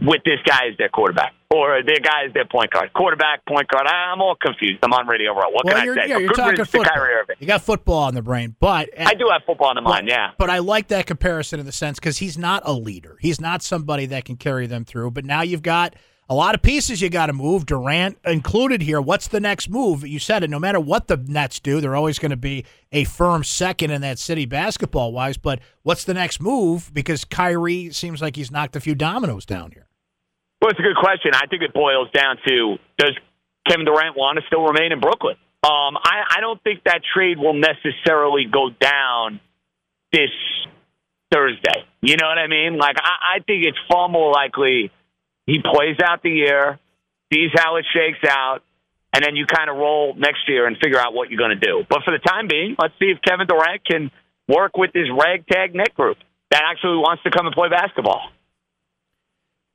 with 0.00 0.22
this 0.24 0.38
guy 0.46 0.68
as 0.70 0.76
their 0.78 0.88
quarterback 0.88 1.32
or 1.52 1.82
their 1.84 2.00
guy 2.00 2.24
as 2.26 2.34
their 2.34 2.46
point 2.46 2.70
guard. 2.70 2.92
Quarterback, 2.92 3.44
point 3.46 3.68
guard. 3.68 3.86
I'm 3.86 4.20
all 4.20 4.34
confused. 4.40 4.78
I'm 4.82 4.92
on 4.92 5.06
Radio 5.06 5.32
Row. 5.32 5.50
What 5.50 5.64
well, 5.64 5.74
can 5.74 5.90
I 5.90 5.94
say? 5.94 6.08
Yeah, 6.08 6.18
you're 6.18 6.32
talking 6.32 6.64
football. 6.64 7.06
You 7.38 7.46
got 7.46 7.62
football 7.62 8.04
on 8.04 8.14
the 8.14 8.22
brain, 8.22 8.56
but 8.58 8.88
uh, 8.98 9.04
I 9.04 9.14
do 9.14 9.28
have 9.30 9.42
football 9.46 9.68
on 9.68 9.76
the 9.76 9.82
mind, 9.82 10.06
but, 10.06 10.12
yeah. 10.12 10.30
But 10.38 10.50
I 10.50 10.58
like 10.58 10.88
that 10.88 11.06
comparison 11.06 11.60
in 11.60 11.66
the 11.66 11.72
sense 11.72 11.98
because 11.98 12.18
he's 12.18 12.38
not 12.38 12.62
a 12.64 12.72
leader. 12.72 13.16
He's 13.20 13.40
not 13.40 13.62
somebody 13.62 14.06
that 14.06 14.24
can 14.24 14.36
carry 14.36 14.66
them 14.66 14.84
through. 14.84 15.12
But 15.12 15.24
now 15.24 15.42
you've 15.42 15.62
got 15.62 15.94
a 16.28 16.34
lot 16.34 16.54
of 16.54 16.62
pieces 16.62 17.02
you 17.02 17.10
got 17.10 17.26
to 17.26 17.32
move. 17.32 17.66
Durant 17.66 18.18
included 18.24 18.82
here. 18.82 19.00
What's 19.00 19.28
the 19.28 19.40
next 19.40 19.68
move? 19.68 20.06
You 20.06 20.18
said 20.18 20.42
it. 20.42 20.50
No 20.50 20.58
matter 20.58 20.80
what 20.80 21.08
the 21.08 21.16
Nets 21.16 21.60
do, 21.60 21.80
they're 21.80 21.96
always 21.96 22.18
going 22.18 22.30
to 22.30 22.36
be 22.36 22.64
a 22.90 23.04
firm 23.04 23.44
second 23.44 23.90
in 23.90 24.00
that 24.02 24.18
city 24.18 24.46
basketball 24.46 25.12
wise. 25.12 25.36
But 25.36 25.60
what's 25.82 26.04
the 26.04 26.14
next 26.14 26.40
move? 26.40 26.90
Because 26.94 27.24
Kyrie 27.24 27.90
seems 27.90 28.22
like 28.22 28.36
he's 28.36 28.50
knocked 28.50 28.76
a 28.76 28.80
few 28.80 28.94
dominoes 28.94 29.44
down 29.44 29.72
here. 29.72 29.88
Well, 30.60 30.70
it's 30.70 30.78
a 30.78 30.82
good 30.82 30.96
question. 30.96 31.32
I 31.34 31.46
think 31.48 31.62
it 31.62 31.74
boils 31.74 32.08
down 32.12 32.36
to 32.46 32.76
does 32.96 33.18
Kevin 33.68 33.84
Durant 33.84 34.16
want 34.16 34.38
to 34.38 34.44
still 34.46 34.62
remain 34.62 34.92
in 34.92 35.00
Brooklyn? 35.00 35.36
Um, 35.64 35.96
I, 35.96 36.22
I 36.36 36.40
don't 36.40 36.62
think 36.62 36.84
that 36.84 37.02
trade 37.14 37.38
will 37.38 37.54
necessarily 37.54 38.46
go 38.50 38.70
down 38.70 39.40
this 40.12 40.30
Thursday. 41.32 41.84
You 42.00 42.16
know 42.16 42.26
what 42.26 42.38
I 42.38 42.46
mean? 42.46 42.78
Like, 42.78 42.96
I, 42.98 43.36
I 43.36 43.38
think 43.40 43.64
it's 43.64 43.78
far 43.90 44.08
more 44.08 44.32
likely 44.32 44.90
he 45.46 45.60
plays 45.60 45.96
out 46.02 46.22
the 46.22 46.30
year, 46.30 46.78
sees 47.32 47.50
how 47.54 47.76
it 47.76 47.84
shakes 47.92 48.18
out, 48.28 48.60
and 49.12 49.24
then 49.24 49.36
you 49.36 49.46
kind 49.46 49.68
of 49.68 49.76
roll 49.76 50.14
next 50.16 50.48
year 50.48 50.66
and 50.66 50.76
figure 50.82 50.98
out 50.98 51.14
what 51.14 51.30
you're 51.30 51.38
going 51.38 51.58
to 51.58 51.66
do. 51.66 51.84
But 51.88 52.00
for 52.04 52.12
the 52.12 52.18
time 52.18 52.48
being, 52.48 52.76
let's 52.78 52.94
see 52.98 53.06
if 53.06 53.18
Kevin 53.22 53.46
Durant 53.46 53.84
can 53.84 54.10
work 54.48 54.76
with 54.76 54.92
this 54.92 55.08
ragtag 55.10 55.74
Nick 55.74 55.94
group 55.94 56.16
that 56.50 56.62
actually 56.64 56.96
wants 56.96 57.22
to 57.24 57.30
come 57.30 57.46
and 57.46 57.54
play 57.54 57.68
basketball. 57.68 58.20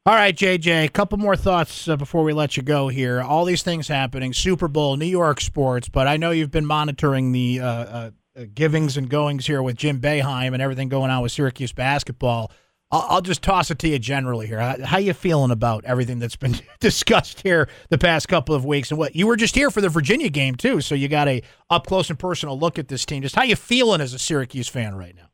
All 0.06 0.14
right, 0.14 0.34
JJ, 0.34 0.86
a 0.86 0.88
couple 0.88 1.18
more 1.18 1.36
thoughts 1.36 1.88
uh, 1.90 1.98
before 1.98 2.24
we 2.24 2.32
let 2.32 2.56
you 2.56 2.64
go 2.64 2.88
here. 2.88 3.22
All 3.22 3.44
these 3.44 3.62
things 3.62 3.90
happening 3.90 4.32
Super 4.32 4.70
Bowl, 4.70 4.96
New 4.96 5.06
York 5.06 5.42
sports, 5.42 5.90
but 5.90 6.08
I 6.08 6.16
know 6.16 6.32
you've 6.32 6.52
been 6.52 6.66
monitoring 6.66 7.34
the 7.34 7.60
uh, 7.60 7.66
uh, 7.66 8.12
givings 8.54 8.96
and 8.96 9.10
goings 9.10 9.46
here 9.46 9.62
with 9.62 9.76
Jim 9.76 10.00
Boeheim 10.00 10.54
and 10.54 10.62
everything 10.62 10.88
going 10.88 11.12
on 11.12 11.22
with 11.22 11.34
Syracuse 11.34 11.74
basketball. 11.74 12.52
I'll, 12.90 13.22
just 13.22 13.42
toss 13.42 13.70
it 13.70 13.80
to 13.80 13.90
you 13.90 14.00
generally 14.00 14.48
here. 14.48 14.60
How, 14.60 14.78
how 14.82 14.98
you 14.98 15.14
feeling 15.14 15.52
about 15.52 15.84
everything 15.84 16.20
that's 16.20 16.38
been 16.38 16.56
discussed 16.80 17.42
here 17.42 17.68
the 17.90 17.98
past 17.98 18.30
couple 18.30 18.56
of 18.56 18.64
weeks? 18.64 18.92
And 18.92 18.98
what 18.98 19.16
you 19.16 19.28
were 19.28 19.36
just 19.36 19.56
here 19.56 19.70
for 19.70 19.82
the 19.82 19.90
Virginia 19.90 20.30
game 20.30 20.56
too, 20.56 20.80
so 20.80 20.96
you 20.96 21.10
got 21.10 21.28
a 21.28 21.42
up 21.70 21.86
close 21.86 22.10
and 22.10 22.18
personal 22.18 22.58
look 22.58 22.80
at 22.80 22.88
this 22.88 23.06
team. 23.06 23.24
Just 23.24 23.36
how 23.36 23.44
you 23.44 23.58
feeling 23.58 24.00
as 24.00 24.14
a 24.14 24.20
Syracuse 24.20 24.70
fan 24.70 24.96
right 24.96 25.16
now? 25.16 25.28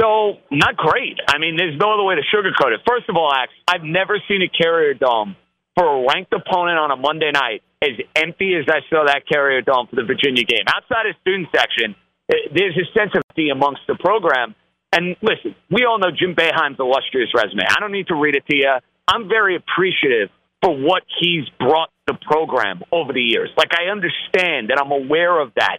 So, 0.00 0.38
not 0.50 0.76
great. 0.76 1.20
I 1.28 1.38
mean, 1.38 1.56
there's 1.56 1.78
no 1.78 1.94
other 1.94 2.02
way 2.02 2.16
to 2.16 2.22
sugarcoat 2.34 2.74
it. 2.74 2.80
First 2.84 3.08
of 3.08 3.16
all, 3.16 3.32
Ax, 3.32 3.52
I've 3.68 3.84
never 3.84 4.18
seen 4.26 4.42
a 4.42 4.48
Carrier 4.48 4.94
Dome 4.94 5.36
for 5.76 5.86
a 5.86 6.06
ranked 6.12 6.32
opponent 6.32 6.78
on 6.78 6.90
a 6.90 6.96
Monday 6.96 7.30
night 7.32 7.62
as 7.80 7.90
empty 8.16 8.56
as 8.56 8.64
I 8.68 8.80
saw 8.90 9.04
that 9.06 9.22
Carrier 9.30 9.62
Dome 9.62 9.86
for 9.86 9.94
the 9.94 10.02
Virginia 10.02 10.42
game. 10.42 10.64
Outside 10.66 11.06
of 11.06 11.14
student 11.20 11.46
section, 11.54 11.94
eh, 12.28 12.50
there's 12.52 12.76
a 12.76 12.98
sense 12.98 13.12
of 13.14 13.22
empty 13.30 13.50
amongst 13.50 13.82
the 13.86 13.94
program. 13.94 14.56
And 14.94 15.16
listen, 15.22 15.56
we 15.70 15.84
all 15.84 15.98
know 15.98 16.10
Jim 16.16 16.36
Boeheim's 16.36 16.78
illustrious 16.78 17.30
resume. 17.34 17.66
I 17.68 17.80
don't 17.80 17.90
need 17.90 18.06
to 18.08 18.14
read 18.14 18.36
it 18.36 18.46
to 18.46 18.56
you. 18.56 18.70
I'm 19.08 19.28
very 19.28 19.56
appreciative 19.56 20.30
for 20.62 20.70
what 20.74 21.02
he's 21.20 21.44
brought 21.58 21.90
the 22.06 22.14
program 22.14 22.82
over 22.92 23.12
the 23.12 23.20
years. 23.20 23.50
Like, 23.56 23.72
I 23.72 23.90
understand 23.90 24.70
and 24.70 24.78
I'm 24.78 24.92
aware 24.92 25.40
of 25.40 25.52
that. 25.56 25.78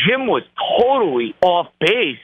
Jim 0.00 0.26
was 0.26 0.42
totally 0.80 1.34
off 1.42 1.66
base 1.80 2.18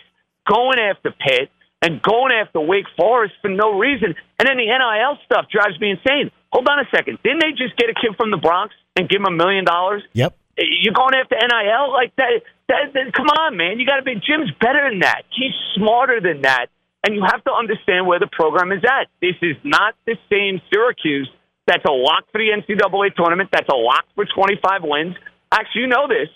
going 0.48 0.78
after 0.78 1.12
Pitt 1.12 1.50
and 1.82 2.00
going 2.00 2.32
after 2.32 2.60
Wake 2.60 2.86
Forest 2.96 3.34
for 3.42 3.48
no 3.48 3.78
reason. 3.78 4.14
And 4.38 4.48
then 4.48 4.56
the 4.56 4.66
NIL 4.66 5.18
stuff 5.26 5.46
drives 5.52 5.78
me 5.80 5.90
insane. 5.90 6.30
Hold 6.52 6.68
on 6.68 6.78
a 6.80 6.88
second. 6.94 7.18
Didn't 7.22 7.40
they 7.40 7.52
just 7.52 7.76
get 7.76 7.90
a 7.90 7.94
kid 7.94 8.16
from 8.16 8.30
the 8.30 8.36
Bronx 8.36 8.74
and 8.96 9.08
give 9.08 9.20
him 9.20 9.26
a 9.26 9.36
million 9.36 9.64
dollars? 9.64 10.02
Yep. 10.12 10.34
You're 10.56 10.94
going 10.94 11.14
after 11.14 11.36
NIL 11.36 11.92
like 11.92 12.14
that, 12.16 12.42
that, 12.68 12.92
that 12.92 13.12
come 13.14 13.28
on, 13.28 13.56
man. 13.56 13.80
You 13.80 13.86
got 13.86 13.96
to 13.96 14.02
be. 14.02 14.14
Jim's 14.14 14.50
better 14.60 14.88
than 14.90 15.00
that. 15.00 15.22
He's 15.32 15.54
smarter 15.74 16.20
than 16.20 16.42
that, 16.42 16.66
and 17.04 17.14
you 17.14 17.24
have 17.24 17.42
to 17.44 17.52
understand 17.52 18.06
where 18.06 18.18
the 18.18 18.28
program 18.30 18.70
is 18.72 18.84
at. 18.84 19.08
This 19.20 19.36
is 19.40 19.56
not 19.64 19.94
the 20.06 20.16
same 20.30 20.60
Syracuse. 20.72 21.30
That's 21.66 21.84
a 21.88 21.92
lock 21.92 22.26
for 22.32 22.38
the 22.38 22.52
NCAA 22.52 23.14
tournament. 23.14 23.50
That's 23.52 23.68
a 23.68 23.76
lock 23.76 24.04
for 24.14 24.26
25 24.26 24.82
wins. 24.82 25.16
Actually, 25.50 25.82
you 25.82 25.86
know 25.86 26.08
this. 26.08 26.28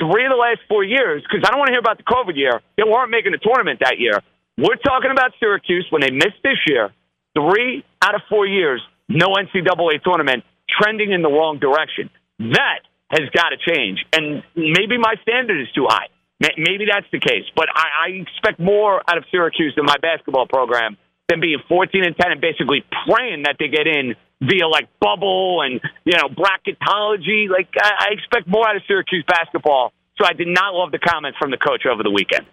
Three 0.00 0.24
of 0.24 0.32
the 0.32 0.40
last 0.40 0.60
four 0.68 0.82
years, 0.82 1.22
because 1.22 1.44
I 1.44 1.50
don't 1.50 1.58
want 1.58 1.68
to 1.68 1.76
hear 1.76 1.84
about 1.84 1.98
the 1.98 2.08
COVID 2.08 2.36
year. 2.36 2.62
They 2.78 2.84
weren't 2.84 3.10
making 3.10 3.32
the 3.32 3.42
tournament 3.42 3.80
that 3.84 3.98
year. 3.98 4.16
We're 4.56 4.80
talking 4.80 5.10
about 5.10 5.32
Syracuse 5.38 5.86
when 5.90 6.00
they 6.00 6.10
missed 6.10 6.40
this 6.42 6.56
year. 6.66 6.90
Three 7.36 7.84
out 8.00 8.14
of 8.14 8.22
four 8.28 8.46
years, 8.46 8.80
no 9.08 9.36
NCAA 9.36 10.02
tournament, 10.02 10.44
trending 10.68 11.12
in 11.12 11.20
the 11.22 11.28
wrong 11.28 11.58
direction. 11.58 12.08
That 12.38 12.80
has 13.10 13.28
got 13.30 13.50
to 13.50 13.58
change. 13.58 14.04
And 14.12 14.42
maybe 14.54 14.96
my 14.98 15.14
standard 15.22 15.60
is 15.60 15.68
too 15.74 15.86
high. 15.88 16.08
Maybe 16.40 16.86
that's 16.90 17.06
the 17.12 17.20
case. 17.20 17.44
But 17.54 17.68
I, 17.74 18.06
I 18.06 18.08
expect 18.22 18.58
more 18.58 19.02
out 19.06 19.18
of 19.18 19.24
Syracuse 19.30 19.74
than 19.76 19.84
my 19.84 19.98
basketball 20.00 20.46
program 20.46 20.96
than 21.28 21.40
being 21.40 21.58
14 21.68 22.04
and 22.04 22.16
10 22.16 22.32
and 22.32 22.40
basically 22.40 22.84
praying 23.06 23.44
that 23.44 23.56
they 23.58 23.68
get 23.68 23.86
in 23.86 24.14
via 24.40 24.66
like 24.66 24.88
bubble 25.00 25.60
and 25.60 25.80
you 26.04 26.16
know 26.16 26.28
bracketology. 26.28 27.50
Like 27.50 27.68
I, 27.76 28.08
I 28.08 28.12
expect 28.12 28.48
more 28.48 28.66
out 28.66 28.76
of 28.76 28.82
Syracuse 28.86 29.24
basketball. 29.26 29.92
So 30.16 30.26
I 30.26 30.32
did 30.32 30.48
not 30.48 30.74
love 30.74 30.92
the 30.92 30.98
comments 30.98 31.38
from 31.38 31.50
the 31.50 31.56
coach 31.56 31.84
over 31.86 32.02
the 32.02 32.10
weekend. 32.10 32.46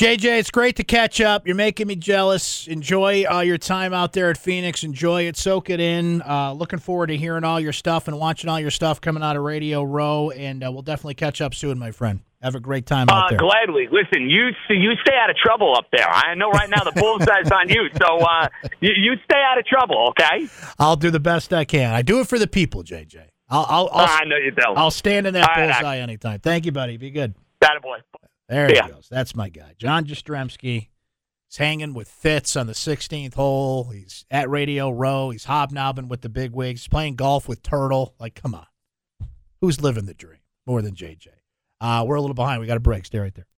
JJ, 0.00 0.38
it's 0.38 0.50
great 0.50 0.76
to 0.76 0.82
catch 0.82 1.20
up. 1.20 1.46
You're 1.46 1.54
making 1.56 1.86
me 1.86 1.94
jealous. 1.94 2.66
Enjoy 2.66 3.22
uh, 3.30 3.40
your 3.40 3.58
time 3.58 3.92
out 3.92 4.14
there 4.14 4.30
at 4.30 4.38
Phoenix. 4.38 4.82
Enjoy 4.82 5.24
it. 5.26 5.36
Soak 5.36 5.68
it 5.68 5.78
in. 5.78 6.22
Uh, 6.22 6.54
looking 6.54 6.78
forward 6.78 7.08
to 7.08 7.18
hearing 7.18 7.44
all 7.44 7.60
your 7.60 7.74
stuff 7.74 8.08
and 8.08 8.18
watching 8.18 8.48
all 8.48 8.58
your 8.58 8.70
stuff 8.70 9.02
coming 9.02 9.22
out 9.22 9.36
of 9.36 9.42
Radio 9.42 9.82
Row. 9.82 10.30
And 10.30 10.64
uh, 10.64 10.72
we'll 10.72 10.80
definitely 10.80 11.16
catch 11.16 11.42
up 11.42 11.54
soon, 11.54 11.78
my 11.78 11.90
friend. 11.90 12.20
Have 12.40 12.54
a 12.54 12.60
great 12.60 12.86
time 12.86 13.10
out 13.10 13.26
Uh, 13.26 13.28
there. 13.28 13.38
gladly. 13.40 13.88
Listen, 13.92 14.22
you 14.30 14.48
you 14.70 14.92
stay 15.04 15.12
out 15.22 15.28
of 15.28 15.36
trouble 15.36 15.74
up 15.76 15.84
there. 15.92 16.08
I 16.08 16.34
know 16.34 16.48
right 16.48 16.70
now 16.70 16.82
the 16.82 16.92
bullseye's 16.98 17.50
on 17.52 17.68
you, 17.68 17.90
so 18.00 18.20
uh, 18.24 18.48
you, 18.80 18.92
you 18.96 19.12
stay 19.24 19.42
out 19.52 19.58
of 19.58 19.66
trouble, 19.66 20.14
okay? 20.18 20.48
I'll 20.78 20.96
do 20.96 21.10
the 21.10 21.20
best 21.20 21.52
I 21.52 21.66
can. 21.66 21.92
I 21.92 22.00
do 22.00 22.20
it 22.20 22.26
for 22.26 22.38
the 22.38 22.46
people, 22.46 22.82
JJ. 22.84 23.18
I'll 23.50 23.66
I'll 23.68 23.90
I'll, 23.92 24.06
I 24.22 24.24
know 24.24 24.36
you 24.36 24.52
don't. 24.52 24.78
I'll 24.78 24.90
stand 24.90 25.26
in 25.26 25.34
that 25.34 25.46
All 25.50 25.54
right, 25.62 25.74
bullseye 25.74 25.98
anytime. 25.98 26.40
Thank 26.40 26.64
you, 26.64 26.72
buddy. 26.72 26.96
Be 26.96 27.10
good. 27.10 27.34
That 27.60 27.82
boy. 27.82 27.98
There 28.50 28.70
Yeah. 28.74 28.86
he 28.86 28.92
goes. 28.92 29.08
That's 29.08 29.34
my 29.34 29.48
guy, 29.48 29.74
John 29.78 30.04
Jastremski. 30.04 30.88
He's 31.48 31.56
hanging 31.56 31.94
with 31.94 32.08
Fitz 32.08 32.54
on 32.56 32.66
the 32.66 32.74
16th 32.74 33.34
hole. 33.34 33.90
He's 33.90 34.24
at 34.30 34.50
Radio 34.50 34.90
Row. 34.90 35.30
He's 35.30 35.44
hobnobbing 35.44 36.08
with 36.08 36.20
the 36.20 36.28
big 36.28 36.52
wigs. 36.52 36.86
Playing 36.88 37.16
golf 37.16 37.48
with 37.48 37.62
Turtle. 37.62 38.14
Like, 38.20 38.34
come 38.34 38.54
on. 38.54 38.66
Who's 39.60 39.80
living 39.80 40.06
the 40.06 40.14
dream 40.14 40.40
more 40.66 40.82
than 40.82 40.94
JJ? 40.94 41.28
Uh, 41.80 42.04
we're 42.06 42.16
a 42.16 42.20
little 42.20 42.34
behind. 42.34 42.60
We 42.60 42.66
got 42.66 42.76
a 42.76 42.80
break. 42.80 43.06
Stay 43.06 43.18
right 43.18 43.34
there. 43.34 43.46